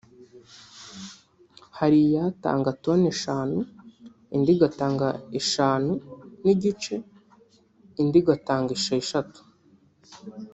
[1.77, 3.59] Hari iyatanga toni eshanu
[4.35, 5.07] indi igatanga
[5.39, 5.91] eshanu
[6.43, 6.95] n’igice
[8.01, 9.39] indi igatanga esheshatu